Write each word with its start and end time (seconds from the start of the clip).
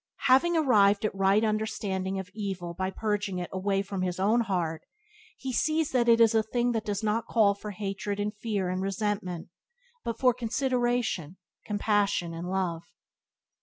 Having 0.25 0.57
arrived 0.57 1.05
at 1.05 1.13
right 1.13 1.43
understanding 1.43 2.17
of 2.17 2.31
evil 2.33 2.73
by 2.73 2.89
purging 2.89 3.37
it 3.37 3.51
away 3.53 3.83
from 3.83 4.01
his 4.01 4.19
own 4.19 4.41
heart 4.41 4.81
he 5.37 5.53
sees 5.53 5.91
that 5.91 6.09
it 6.09 6.19
is 6.19 6.33
a 6.33 6.41
thing 6.41 6.71
that 6.71 6.85
does 6.85 7.03
not 7.03 7.27
call 7.27 7.53
for 7.53 7.69
hatred 7.69 8.19
and 8.19 8.33
fear 8.33 8.67
and 8.67 8.81
resentment 8.81 9.49
but 10.03 10.17
for 10.17 10.33
consideration, 10.33 11.37
compassion, 11.67 12.33
and 12.33 12.49
love. 12.49 12.81